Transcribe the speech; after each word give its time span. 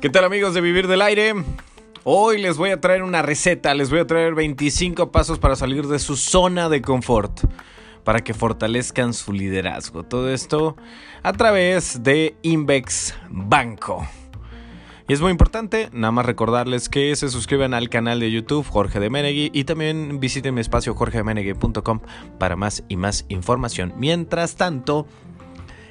¿Qué 0.00 0.08
tal 0.08 0.24
amigos 0.24 0.54
de 0.54 0.60
Vivir 0.60 0.86
del 0.86 1.02
Aire? 1.02 1.34
Hoy 2.04 2.40
les 2.40 2.56
voy 2.56 2.70
a 2.70 2.80
traer 2.80 3.02
una 3.02 3.22
receta, 3.22 3.74
les 3.74 3.90
voy 3.90 3.98
a 3.98 4.06
traer 4.06 4.36
25 4.36 5.10
pasos 5.10 5.40
para 5.40 5.56
salir 5.56 5.88
de 5.88 5.98
su 5.98 6.14
zona 6.14 6.68
de 6.68 6.80
confort, 6.80 7.40
para 8.04 8.20
que 8.20 8.34
fortalezcan 8.34 9.14
su 9.14 9.32
liderazgo. 9.32 10.04
Todo 10.04 10.32
esto 10.32 10.76
a 11.24 11.32
través 11.32 12.04
de 12.04 12.36
Invex 12.42 13.16
Banco. 13.28 14.06
Y 15.10 15.12
es 15.12 15.20
muy 15.20 15.32
importante, 15.32 15.88
nada 15.92 16.12
más 16.12 16.24
recordarles 16.24 16.88
que 16.88 17.16
se 17.16 17.30
suscriban 17.30 17.74
al 17.74 17.88
canal 17.88 18.20
de 18.20 18.30
YouTube 18.30 18.64
Jorge 18.64 19.00
de 19.00 19.10
Menegui 19.10 19.50
y 19.52 19.64
también 19.64 20.20
visiten 20.20 20.54
mi 20.54 20.60
espacio 20.60 20.94
jorgedemenegui.com 20.94 21.98
para 22.38 22.54
más 22.54 22.84
y 22.88 22.96
más 22.96 23.24
información. 23.28 23.92
Mientras 23.96 24.54
tanto, 24.54 25.08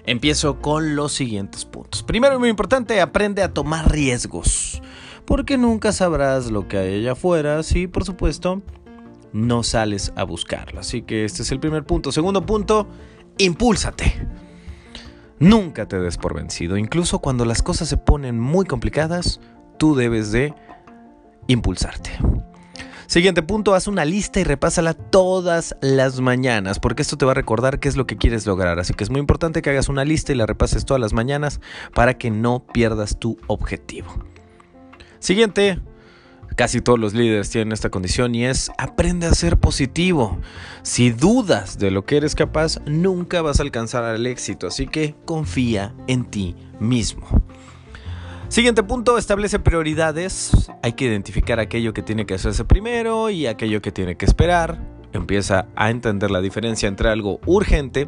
Empiezo 0.06 0.62
con 0.62 0.96
los 0.96 1.12
siguientes 1.12 1.66
puntos. 1.66 2.02
Primero 2.02 2.38
y 2.38 2.40
muy 2.40 2.50
importante, 2.50 3.02
aprende 3.02 3.44
a 3.44 3.54
tomar 3.54 3.92
riesgos. 3.92 4.82
Porque 5.26 5.58
nunca 5.58 5.92
sabrás 5.92 6.50
lo 6.50 6.70
que 6.70 6.78
hay 6.78 6.96
allá 7.02 7.12
afuera 7.12 7.62
si, 7.62 7.88
por 7.88 8.06
supuesto, 8.06 8.62
no 9.34 9.64
sales 9.64 10.14
a 10.16 10.24
buscarlo. 10.24 10.80
Así 10.80 11.02
que 11.02 11.26
este 11.26 11.44
es 11.44 11.52
el 11.52 11.60
primer 11.60 11.84
punto. 11.84 12.14
Segundo 12.14 12.46
punto, 12.46 12.88
impúlsate. 13.38 14.28
Nunca 15.40 15.88
te 15.88 16.00
des 16.00 16.18
por 16.18 16.36
vencido. 16.36 16.78
Incluso 16.78 17.20
cuando 17.20 17.46
las 17.46 17.62
cosas 17.62 17.88
se 17.88 17.98
ponen 17.98 18.40
muy 18.40 18.66
complicadas, 18.66 19.40
tú 19.78 19.96
debes 19.96 20.32
de 20.32 20.54
impulsarte. 21.48 22.12
Siguiente 23.08 23.42
punto, 23.42 23.74
haz 23.74 23.88
una 23.88 24.06
lista 24.06 24.40
y 24.40 24.44
repásala 24.44 24.94
todas 24.94 25.76
las 25.82 26.20
mañanas, 26.22 26.80
porque 26.80 27.02
esto 27.02 27.18
te 27.18 27.26
va 27.26 27.32
a 27.32 27.36
recordar 27.36 27.80
qué 27.80 27.90
es 27.90 27.96
lo 27.96 28.06
que 28.06 28.18
quieres 28.18 28.46
lograr. 28.46 28.78
Así 28.78 28.94
que 28.94 29.04
es 29.04 29.10
muy 29.10 29.20
importante 29.20 29.64
que 29.64 29.72
hagas 29.72 29.90
una 29.90 30.06
lista 30.06 30.32
y 30.32 30.36
la 30.36 30.46
repases 30.46 30.86
todas 30.86 31.02
las 31.02 31.14
mañanas 31.14 31.60
para 31.96 32.20
que 32.20 32.30
no 32.30 32.68
pierdas 32.72 33.18
tu 33.18 33.40
objetivo. 33.48 34.14
Siguiente, 35.18 35.80
casi 36.56 36.82
todos 36.82 37.00
los 37.00 37.14
líderes 37.14 37.50
tienen 37.50 37.72
esta 37.72 37.90
condición 37.90 38.36
y 38.36 38.46
es 38.46 38.72
aprende 38.78 39.28
a 39.28 39.34
ser 39.34 39.58
positivo. 39.58 40.40
Si 40.82 41.12
dudas 41.12 41.80
de 41.80 41.92
lo 41.92 42.06
que 42.06 42.18
eres 42.18 42.36
capaz, 42.36 42.80
nunca 42.86 43.42
vas 43.42 43.60
a 43.60 43.64
alcanzar 43.64 44.16
el 44.16 44.26
éxito, 44.26 44.68
así 44.68 44.88
que 44.88 45.16
confía 45.26 45.94
en 46.08 46.26
ti 46.26 46.56
mismo. 46.80 47.28
Siguiente 48.50 48.82
punto, 48.82 49.18
establece 49.18 49.60
prioridades. 49.60 50.72
Hay 50.82 50.94
que 50.94 51.06
identificar 51.06 51.60
aquello 51.60 51.94
que 51.94 52.02
tiene 52.02 52.26
que 52.26 52.34
hacerse 52.34 52.66
primero 52.66 53.30
y 53.30 53.46
aquello 53.46 53.82
que 53.82 53.92
tiene 53.92 54.18
que 54.18 54.26
esperar. 54.26 54.80
Empieza 55.14 55.68
a 55.76 55.92
entender 55.92 56.32
la 56.32 56.42
diferencia 56.42 56.88
entre 56.88 57.10
algo 57.10 57.40
urgente 57.46 58.08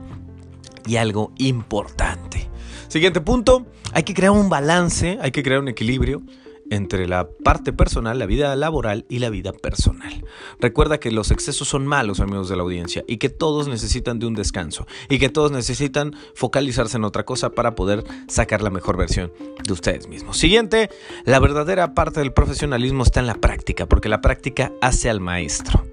y 0.87 0.95
algo 0.95 1.31
importante. 1.37 2.49
Siguiente 2.87 3.21
punto, 3.21 3.67
hay 3.93 4.03
que 4.03 4.13
crear 4.13 4.31
un 4.31 4.49
balance, 4.49 5.19
hay 5.21 5.31
que 5.31 5.43
crear 5.43 5.61
un 5.61 5.67
equilibrio 5.67 6.23
entre 6.71 7.07
la 7.07 7.27
parte 7.29 7.73
personal, 7.73 8.17
la 8.17 8.25
vida 8.25 8.55
laboral 8.55 9.05
y 9.09 9.19
la 9.19 9.29
vida 9.29 9.51
personal. 9.51 10.25
Recuerda 10.59 10.99
que 10.99 11.11
los 11.11 11.29
excesos 11.29 11.67
son 11.67 11.85
malos, 11.85 12.21
amigos 12.21 12.49
de 12.49 12.55
la 12.55 12.63
audiencia, 12.63 13.03
y 13.07 13.17
que 13.17 13.29
todos 13.29 13.67
necesitan 13.67 14.17
de 14.17 14.25
un 14.25 14.33
descanso, 14.33 14.87
y 15.09 15.19
que 15.19 15.29
todos 15.29 15.51
necesitan 15.51 16.15
focalizarse 16.33 16.97
en 16.97 17.03
otra 17.03 17.25
cosa 17.25 17.51
para 17.51 17.75
poder 17.75 18.03
sacar 18.27 18.61
la 18.61 18.69
mejor 18.69 18.97
versión 18.97 19.31
de 19.63 19.73
ustedes 19.73 20.07
mismos. 20.07 20.37
Siguiente, 20.37 20.89
la 21.25 21.39
verdadera 21.39 21.93
parte 21.93 22.21
del 22.21 22.33
profesionalismo 22.33 23.03
está 23.03 23.19
en 23.19 23.27
la 23.27 23.35
práctica, 23.35 23.85
porque 23.85 24.09
la 24.09 24.21
práctica 24.21 24.71
hace 24.81 25.09
al 25.09 25.19
maestro. 25.19 25.83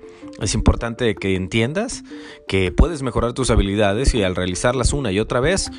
Es 0.40 0.54
importante 0.54 1.16
que 1.16 1.34
entiendas 1.34 2.04
que 2.46 2.70
puedes 2.70 3.02
mejorar 3.02 3.32
tus 3.32 3.50
habilidades 3.50 4.14
y 4.14 4.22
al 4.22 4.36
realizarlas 4.36 4.92
una 4.92 5.10
y 5.10 5.18
otra 5.18 5.40
vez, 5.40 5.72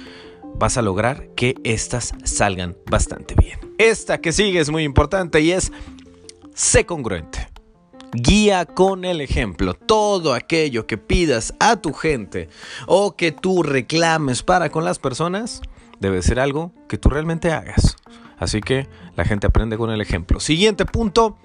vas 0.56 0.78
a 0.78 0.82
lograr 0.82 1.30
que 1.36 1.56
estas 1.64 2.14
salgan 2.24 2.78
bastante 2.90 3.36
bien. 3.36 3.60
Esta 3.78 4.20
que 4.20 4.32
sigue 4.32 4.60
es 4.60 4.70
muy 4.70 4.84
importante 4.84 5.42
y 5.42 5.52
es 5.52 5.72
sé 6.54 6.86
congruente. 6.86 7.50
Guía 8.12 8.66
con 8.66 9.06
el 9.06 9.22
ejemplo. 9.22 9.74
Todo 9.74 10.34
aquello 10.34 10.88
que 10.88 10.98
pidas 10.98 11.54
a 11.60 11.76
tu 11.76 11.94
gente 11.94 12.50
o 12.88 13.16
que 13.16 13.32
tú 13.32 13.64
reclames 13.64 14.44
para 14.44 14.70
con 14.70 14.84
las 14.84 15.00
personas 15.00 15.62
debe 16.00 16.22
ser 16.22 16.40
algo 16.40 16.74
que 16.88 16.98
tú 16.98 17.10
realmente 17.10 17.52
hagas. 17.52 17.96
Así 18.38 18.62
que 18.62 18.88
la 19.16 19.26
gente 19.26 19.48
aprende 19.48 19.78
con 19.78 19.92
el 19.92 20.02
ejemplo. 20.02 20.40
Siguiente 20.40 20.86
punto. 20.86 21.38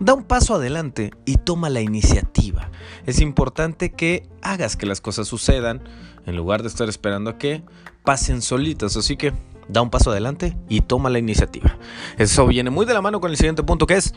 Da 0.00 0.14
un 0.14 0.22
paso 0.22 0.54
adelante 0.54 1.10
y 1.24 1.36
toma 1.36 1.70
la 1.70 1.80
iniciativa. 1.80 2.70
Es 3.06 3.20
importante 3.20 3.92
que 3.92 4.28
hagas 4.42 4.76
que 4.76 4.86
las 4.86 5.00
cosas 5.00 5.26
sucedan 5.26 5.82
en 6.26 6.36
lugar 6.36 6.62
de 6.62 6.68
estar 6.68 6.88
esperando 6.88 7.30
a 7.30 7.38
que 7.38 7.64
pasen 8.04 8.40
solitas. 8.40 8.96
Así 8.96 9.16
que 9.16 9.32
da 9.68 9.82
un 9.82 9.90
paso 9.90 10.10
adelante 10.10 10.56
y 10.68 10.82
toma 10.82 11.10
la 11.10 11.18
iniciativa. 11.18 11.76
Eso 12.16 12.46
viene 12.46 12.70
muy 12.70 12.86
de 12.86 12.94
la 12.94 13.02
mano 13.02 13.20
con 13.20 13.30
el 13.30 13.36
siguiente 13.36 13.64
punto 13.64 13.86
que 13.86 13.96
es 13.96 14.14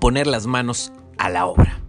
poner 0.00 0.26
las 0.26 0.46
manos 0.46 0.92
a 1.16 1.30
la 1.30 1.46
obra. 1.46 1.80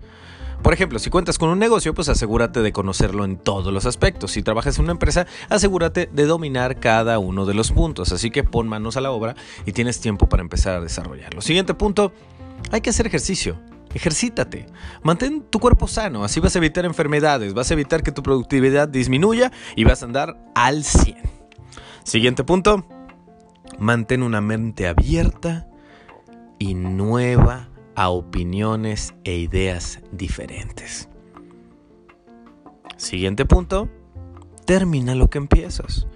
Por 0.66 0.74
ejemplo, 0.74 0.98
si 0.98 1.12
cuentas 1.12 1.38
con 1.38 1.50
un 1.50 1.60
negocio, 1.60 1.94
pues 1.94 2.10
asegúrate 2.10 2.62
de 2.62 2.72
conocerlo 2.72 3.24
en 3.24 3.38
todos 3.38 3.72
los 3.72 3.86
aspectos. 3.86 4.32
Si 4.32 4.42
trabajas 4.42 4.80
en 4.80 4.86
una 4.86 4.94
empresa, 4.94 5.28
asegúrate 5.50 6.10
de 6.12 6.26
dominar 6.26 6.80
cada 6.80 7.20
uno 7.20 7.46
de 7.46 7.54
los 7.54 7.72
puntos. 7.72 8.12
Así 8.12 8.32
que 8.32 8.44
pon 8.44 8.68
manos 8.68 8.98
a 8.98 9.02
la 9.02 9.12
obra 9.12 9.36
y 9.68 9.74
tienes 9.74 10.00
tiempo 10.00 10.28
para 10.28 10.42
empezar 10.42 10.74
a 10.76 10.82
desarrollarlo. 10.82 11.42
Siguiente 11.42 11.76
punto, 11.76 12.14
hay 12.72 12.82
que 12.82 12.90
hacer 12.90 13.08
ejercicio. 13.08 13.60
Ejercítate. 13.94 14.66
Mantén 15.04 15.42
tu 15.50 15.60
cuerpo 15.60 15.88
sano, 15.88 16.26
así 16.26 16.42
vas 16.42 16.56
a 16.56 16.60
evitar 16.60 16.84
enfermedades, 16.84 17.54
vas 17.54 17.72
a 17.72 17.76
evitar 17.76 18.04
que 18.04 18.12
tu 18.12 18.24
productividad 18.24 18.90
disminuya 18.90 19.52
y 19.76 19.86
vas 19.86 20.02
a 20.02 20.06
andar 20.06 20.38
al 20.54 20.84
100. 20.84 21.18
Siguiente 22.04 22.44
punto. 22.44 22.86
Mantén 23.80 24.22
una 24.22 24.42
mente 24.42 24.88
abierta 24.88 25.68
y 26.60 26.76
nueva 26.76 27.70
a 27.96 28.10
opiniones 28.10 29.14
e 29.24 29.38
ideas 29.38 30.02
diferentes. 30.12 31.08
Siguiente 32.98 33.46
punto. 33.46 33.90
Termina 34.66 35.16
lo 35.16 35.30
que 35.30 35.38
empiezas. 35.38 36.08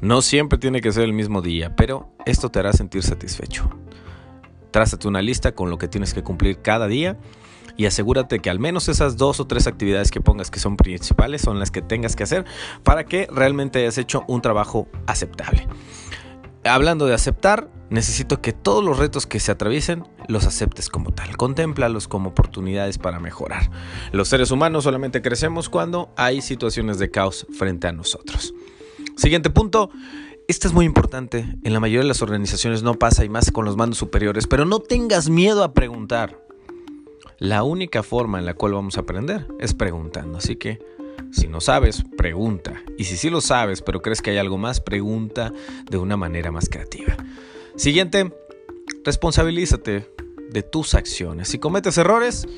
No 0.00 0.22
siempre 0.22 0.58
tiene 0.58 0.80
que 0.80 0.92
ser 0.92 1.04
el 1.04 1.12
mismo 1.12 1.42
día, 1.42 1.76
pero 1.76 2.12
esto 2.24 2.50
te 2.50 2.58
hará 2.58 2.72
sentir 2.72 3.02
satisfecho. 3.02 3.68
Trázate 4.70 5.08
una 5.08 5.22
lista 5.22 5.52
con 5.52 5.70
lo 5.70 5.78
que 5.78 5.88
tienes 5.88 6.14
que 6.14 6.22
cumplir 6.22 6.60
cada 6.62 6.86
día 6.86 7.18
y 7.76 7.86
asegúrate 7.86 8.40
que 8.40 8.50
al 8.50 8.58
menos 8.58 8.88
esas 8.88 9.16
dos 9.16 9.40
o 9.40 9.46
tres 9.46 9.66
actividades 9.66 10.10
que 10.10 10.20
pongas 10.20 10.50
que 10.50 10.60
son 10.60 10.76
principales 10.76 11.42
son 11.42 11.58
las 11.58 11.70
que 11.70 11.82
tengas 11.82 12.16
que 12.16 12.24
hacer 12.24 12.44
para 12.82 13.04
que 13.04 13.28
realmente 13.32 13.80
hayas 13.80 13.98
hecho 13.98 14.24
un 14.28 14.42
trabajo 14.42 14.88
aceptable. 15.06 15.66
Hablando 16.64 17.06
de 17.06 17.14
aceptar, 17.14 17.70
necesito 17.88 18.42
que 18.42 18.52
todos 18.52 18.84
los 18.84 18.98
retos 18.98 19.26
que 19.26 19.40
se 19.40 19.50
atraviesen 19.50 20.04
los 20.28 20.46
aceptes 20.46 20.90
como 20.90 21.10
tal. 21.10 21.38
Contémplalos 21.38 22.06
como 22.06 22.30
oportunidades 22.30 22.98
para 22.98 23.18
mejorar. 23.18 23.70
Los 24.12 24.28
seres 24.28 24.50
humanos 24.50 24.84
solamente 24.84 25.22
crecemos 25.22 25.70
cuando 25.70 26.12
hay 26.16 26.42
situaciones 26.42 26.98
de 26.98 27.10
caos 27.10 27.46
frente 27.58 27.88
a 27.88 27.92
nosotros. 27.92 28.52
Siguiente 29.16 29.48
punto. 29.48 29.90
Esto 30.50 30.66
es 30.66 30.74
muy 30.74 30.84
importante. 30.84 31.46
En 31.62 31.72
la 31.72 31.78
mayoría 31.78 32.00
de 32.00 32.08
las 32.08 32.22
organizaciones 32.22 32.82
no 32.82 32.94
pasa 32.94 33.24
y 33.24 33.28
más 33.28 33.52
con 33.52 33.64
los 33.64 33.76
mandos 33.76 33.98
superiores, 33.98 34.48
pero 34.48 34.64
no 34.64 34.80
tengas 34.80 35.28
miedo 35.28 35.62
a 35.62 35.74
preguntar. 35.74 36.44
La 37.38 37.62
única 37.62 38.02
forma 38.02 38.40
en 38.40 38.46
la 38.46 38.54
cual 38.54 38.72
vamos 38.72 38.96
a 38.96 39.02
aprender 39.02 39.46
es 39.60 39.74
preguntando. 39.74 40.38
Así 40.38 40.56
que 40.56 40.80
si 41.30 41.46
no 41.46 41.60
sabes, 41.60 42.02
pregunta. 42.16 42.82
Y 42.98 43.04
si 43.04 43.16
sí 43.16 43.30
lo 43.30 43.40
sabes, 43.40 43.80
pero 43.80 44.02
crees 44.02 44.22
que 44.22 44.30
hay 44.30 44.38
algo 44.38 44.58
más, 44.58 44.80
pregunta 44.80 45.52
de 45.88 45.98
una 45.98 46.16
manera 46.16 46.50
más 46.50 46.68
creativa. 46.68 47.16
Siguiente, 47.76 48.34
responsabilízate 49.04 50.10
de 50.50 50.62
tus 50.64 50.94
acciones. 50.94 51.46
Si 51.46 51.60
cometes 51.60 51.96
errores, 51.96 52.48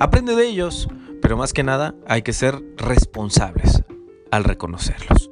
aprende 0.00 0.34
de 0.34 0.48
ellos, 0.48 0.88
pero 1.22 1.36
más 1.36 1.52
que 1.52 1.62
nada 1.62 1.94
hay 2.08 2.22
que 2.22 2.32
ser 2.32 2.60
responsables 2.76 3.84
al 4.32 4.42
reconocerlos. 4.42 5.30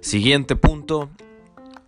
Siguiente 0.00 0.54
punto, 0.54 1.10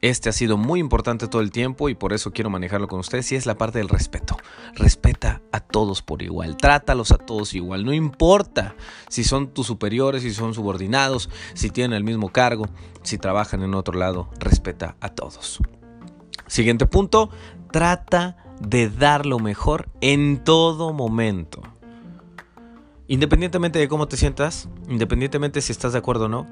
este 0.02 0.30
ha 0.30 0.32
sido 0.32 0.56
muy 0.56 0.80
importante 0.80 1.28
todo 1.28 1.42
el 1.42 1.50
tiempo 1.50 1.88
y 1.90 1.94
por 1.94 2.12
eso 2.12 2.32
quiero 2.32 2.48
manejarlo 2.48 2.88
con 2.88 3.00
ustedes 3.00 3.30
y 3.32 3.36
es 3.36 3.44
la 3.44 3.58
parte 3.58 3.78
del 3.78 3.88
respeto. 3.88 4.36
Respeta 4.74 5.42
a 5.52 5.60
todos 5.60 6.00
por 6.00 6.22
igual, 6.22 6.56
trátalos 6.56 7.12
a 7.12 7.18
todos 7.18 7.54
igual, 7.54 7.84
no 7.84 7.92
importa 7.92 8.74
si 9.08 9.24
son 9.24 9.48
tus 9.48 9.66
superiores, 9.66 10.22
si 10.22 10.32
son 10.32 10.54
subordinados, 10.54 11.28
si 11.54 11.70
tienen 11.70 11.96
el 11.96 12.04
mismo 12.04 12.30
cargo, 12.30 12.66
si 13.02 13.18
trabajan 13.18 13.62
en 13.62 13.74
otro 13.74 13.98
lado, 13.98 14.30
respeta 14.38 14.96
a 15.00 15.10
todos. 15.10 15.58
Siguiente 16.46 16.86
punto, 16.86 17.30
trata 17.70 18.38
de 18.60 18.88
dar 18.88 19.26
lo 19.26 19.38
mejor 19.38 19.90
en 20.00 20.42
todo 20.42 20.94
momento. 20.94 21.62
Independientemente 23.06 23.78
de 23.78 23.88
cómo 23.88 24.08
te 24.08 24.16
sientas, 24.16 24.68
independientemente 24.88 25.60
si 25.60 25.72
estás 25.72 25.92
de 25.92 25.98
acuerdo 25.98 26.24
o 26.24 26.28
no, 26.28 26.46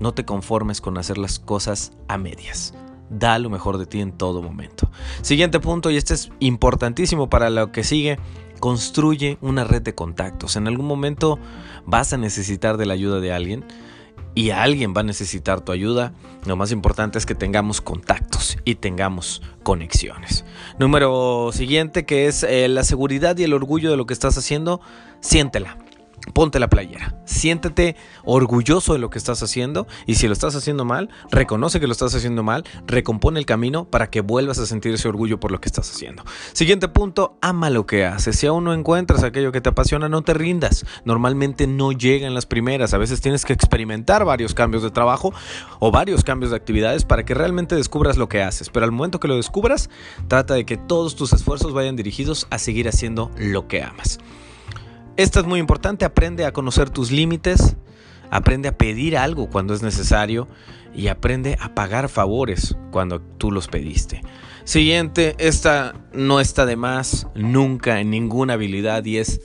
no 0.00 0.14
te 0.14 0.24
conformes 0.24 0.80
con 0.80 0.96
hacer 0.96 1.18
las 1.18 1.38
cosas 1.38 1.92
a 2.08 2.18
medias 2.18 2.74
da 3.10 3.38
lo 3.38 3.50
mejor 3.50 3.78
de 3.78 3.86
ti 3.86 4.00
en 4.00 4.12
todo 4.12 4.42
momento. 4.42 4.90
Siguiente 5.22 5.60
punto, 5.60 5.90
y 5.90 5.96
este 5.96 6.14
es 6.14 6.30
importantísimo 6.40 7.28
para 7.28 7.50
lo 7.50 7.72
que 7.72 7.84
sigue, 7.84 8.18
construye 8.60 9.38
una 9.40 9.64
red 9.64 9.82
de 9.82 9.94
contactos. 9.94 10.56
En 10.56 10.66
algún 10.66 10.86
momento 10.86 11.38
vas 11.84 12.12
a 12.12 12.16
necesitar 12.16 12.76
de 12.76 12.86
la 12.86 12.94
ayuda 12.94 13.20
de 13.20 13.32
alguien 13.32 13.64
y 14.34 14.50
alguien 14.50 14.94
va 14.96 15.02
a 15.02 15.04
necesitar 15.04 15.60
tu 15.60 15.70
ayuda, 15.70 16.12
lo 16.44 16.56
más 16.56 16.72
importante 16.72 17.18
es 17.18 17.26
que 17.26 17.34
tengamos 17.34 17.80
contactos 17.80 18.58
y 18.64 18.76
tengamos 18.76 19.42
conexiones. 19.62 20.44
Número 20.78 21.50
siguiente 21.52 22.04
que 22.04 22.26
es 22.26 22.42
eh, 22.42 22.68
la 22.68 22.82
seguridad 22.82 23.36
y 23.38 23.44
el 23.44 23.52
orgullo 23.52 23.90
de 23.90 23.96
lo 23.96 24.06
que 24.06 24.14
estás 24.14 24.36
haciendo, 24.36 24.80
siéntela 25.20 25.78
ponte 26.32 26.58
la 26.58 26.68
playera, 26.68 27.16
siéntete 27.24 27.96
orgulloso 28.24 28.92
de 28.92 28.98
lo 28.98 29.10
que 29.10 29.18
estás 29.18 29.42
haciendo 29.42 29.86
y 30.06 30.14
si 30.14 30.26
lo 30.26 30.32
estás 30.32 30.54
haciendo 30.54 30.84
mal, 30.84 31.10
reconoce 31.30 31.80
que 31.80 31.86
lo 31.86 31.92
estás 31.92 32.14
haciendo 32.14 32.42
mal, 32.42 32.64
recompone 32.86 33.38
el 33.38 33.46
camino 33.46 33.84
para 33.84 34.08
que 34.08 34.20
vuelvas 34.20 34.58
a 34.58 34.66
sentir 34.66 34.94
ese 34.94 35.08
orgullo 35.08 35.38
por 35.38 35.50
lo 35.50 35.60
que 35.60 35.68
estás 35.68 35.90
haciendo. 35.90 36.24
Siguiente 36.52 36.88
punto, 36.88 37.36
ama 37.40 37.70
lo 37.70 37.86
que 37.86 38.04
haces. 38.04 38.36
Si 38.36 38.46
aún 38.46 38.64
no 38.64 38.72
encuentras 38.72 39.22
aquello 39.22 39.52
que 39.52 39.60
te 39.60 39.68
apasiona, 39.68 40.08
no 40.08 40.22
te 40.22 40.34
rindas. 40.34 40.84
Normalmente 41.04 41.66
no 41.66 41.92
llegan 41.92 42.34
las 42.34 42.46
primeras, 42.46 42.94
a 42.94 42.98
veces 42.98 43.20
tienes 43.20 43.44
que 43.44 43.52
experimentar 43.52 44.24
varios 44.24 44.54
cambios 44.54 44.82
de 44.82 44.90
trabajo 44.90 45.32
o 45.78 45.90
varios 45.90 46.24
cambios 46.24 46.50
de 46.50 46.56
actividades 46.56 47.04
para 47.04 47.24
que 47.24 47.34
realmente 47.34 47.74
descubras 47.74 48.16
lo 48.16 48.28
que 48.28 48.42
haces, 48.42 48.70
pero 48.70 48.84
al 48.84 48.92
momento 48.92 49.20
que 49.20 49.28
lo 49.28 49.36
descubras, 49.36 49.90
trata 50.28 50.54
de 50.54 50.64
que 50.64 50.76
todos 50.76 51.16
tus 51.16 51.32
esfuerzos 51.32 51.72
vayan 51.72 51.96
dirigidos 51.96 52.46
a 52.50 52.58
seguir 52.58 52.88
haciendo 52.88 53.30
lo 53.36 53.68
que 53.68 53.82
amas. 53.82 54.18
Esto 55.16 55.38
es 55.38 55.46
muy 55.46 55.60
importante, 55.60 56.04
aprende 56.04 56.44
a 56.44 56.52
conocer 56.52 56.90
tus 56.90 57.12
límites, 57.12 57.76
aprende 58.30 58.66
a 58.66 58.76
pedir 58.76 59.16
algo 59.16 59.48
cuando 59.48 59.72
es 59.72 59.80
necesario 59.80 60.48
y 60.92 61.06
aprende 61.06 61.56
a 61.60 61.72
pagar 61.72 62.08
favores 62.08 62.76
cuando 62.90 63.20
tú 63.20 63.52
los 63.52 63.68
pediste. 63.68 64.22
Siguiente, 64.64 65.36
esta 65.38 65.94
no 66.12 66.40
está 66.40 66.66
de 66.66 66.74
más 66.74 67.28
nunca 67.36 68.00
en 68.00 68.10
ninguna 68.10 68.54
habilidad 68.54 69.04
y 69.04 69.18
es 69.18 69.40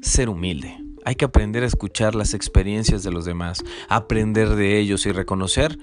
ser 0.00 0.30
humilde. 0.30 0.78
Hay 1.04 1.16
que 1.16 1.26
aprender 1.26 1.62
a 1.62 1.66
escuchar 1.66 2.14
las 2.14 2.32
experiencias 2.32 3.02
de 3.02 3.10
los 3.10 3.26
demás, 3.26 3.62
aprender 3.90 4.56
de 4.56 4.78
ellos 4.78 5.04
y 5.04 5.12
reconocer 5.12 5.78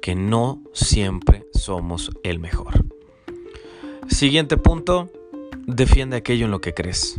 que 0.00 0.14
no 0.14 0.62
siempre 0.72 1.44
somos 1.52 2.10
el 2.22 2.38
mejor. 2.38 2.86
Siguiente 4.08 4.56
punto, 4.56 5.10
defiende 5.66 6.16
aquello 6.16 6.46
en 6.46 6.50
lo 6.52 6.62
que 6.62 6.72
crees 6.72 7.18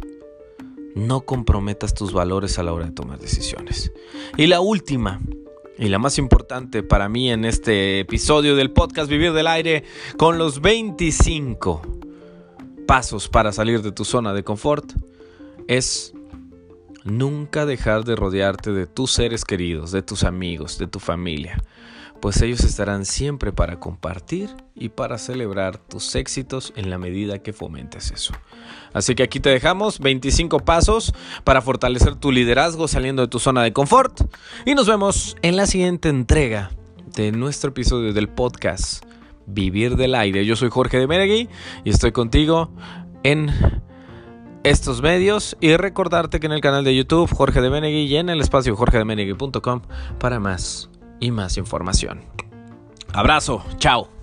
no 0.95 1.21
comprometas 1.21 1.93
tus 1.93 2.13
valores 2.13 2.57
a 2.57 2.63
la 2.63 2.73
hora 2.73 2.85
de 2.85 2.91
tomar 2.91 3.19
decisiones. 3.19 3.91
Y 4.37 4.47
la 4.47 4.61
última, 4.61 5.19
y 5.77 5.89
la 5.89 5.99
más 5.99 6.17
importante 6.17 6.81
para 6.81 7.09
mí 7.09 7.29
en 7.29 7.45
este 7.45 7.99
episodio 7.99 8.55
del 8.55 8.71
podcast 8.71 9.09
Vivir 9.09 9.33
del 9.33 9.47
Aire, 9.47 9.83
con 10.17 10.37
los 10.37 10.61
25 10.61 11.81
pasos 12.87 13.27
para 13.27 13.51
salir 13.51 13.81
de 13.81 13.91
tu 13.91 14.05
zona 14.05 14.33
de 14.33 14.43
confort, 14.43 14.93
es 15.67 16.13
nunca 17.03 17.65
dejar 17.65 18.05
de 18.05 18.15
rodearte 18.15 18.71
de 18.71 18.87
tus 18.87 19.11
seres 19.11 19.43
queridos, 19.43 19.91
de 19.91 20.01
tus 20.01 20.23
amigos, 20.23 20.77
de 20.79 20.87
tu 20.87 20.99
familia 20.99 21.61
pues 22.25 22.41
ellos 22.41 22.63
estarán 22.63 23.05
siempre 23.05 23.51
para 23.51 23.79
compartir 23.79 24.49
y 24.73 24.89
para 24.89 25.19
celebrar 25.19 25.77
tus 25.77 26.15
éxitos 26.15 26.73
en 26.75 26.89
la 26.89 26.97
medida 26.97 27.37
que 27.37 27.53
fomentes 27.53 28.09
eso. 28.09 28.33
Así 28.93 29.13
que 29.13 29.21
aquí 29.21 29.39
te 29.39 29.51
dejamos 29.51 29.99
25 29.99 30.61
pasos 30.61 31.13
para 31.43 31.61
fortalecer 31.61 32.15
tu 32.15 32.31
liderazgo 32.31 32.87
saliendo 32.87 33.21
de 33.21 33.27
tu 33.27 33.37
zona 33.37 33.61
de 33.61 33.73
confort 33.73 34.21
y 34.65 34.73
nos 34.73 34.87
vemos 34.87 35.35
en 35.43 35.55
la 35.55 35.67
siguiente 35.67 36.09
entrega 36.09 36.71
de 37.13 37.31
nuestro 37.31 37.69
episodio 37.69 38.11
del 38.11 38.27
podcast 38.27 39.05
Vivir 39.45 39.95
del 39.95 40.15
Aire. 40.15 40.47
Yo 40.47 40.55
soy 40.55 40.69
Jorge 40.71 40.97
de 40.97 41.05
Menegui 41.05 41.47
y 41.83 41.91
estoy 41.91 42.11
contigo 42.11 42.71
en 43.21 43.51
estos 44.63 45.03
medios 45.03 45.57
y 45.61 45.77
recordarte 45.77 46.39
que 46.39 46.47
en 46.47 46.53
el 46.53 46.61
canal 46.61 46.83
de 46.83 46.95
YouTube 46.95 47.31
Jorge 47.31 47.61
de 47.61 47.69
Menegui 47.69 48.05
y 48.07 48.15
en 48.15 48.29
el 48.29 48.41
espacio 48.41 48.75
jorgedemenegui.com 48.75 49.81
para 50.17 50.39
más 50.39 50.89
y 51.19 51.31
más 51.31 51.57
información. 51.57 52.21
Abrazo, 53.13 53.63
chao. 53.77 54.14